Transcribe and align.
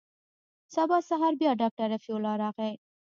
سبا 0.75 0.97
سهار 1.09 1.33
بيا 1.41 1.51
ډاکتر 1.61 1.85
رفيع 1.93 2.13
الله 2.17 2.35
راغى. 2.43 2.71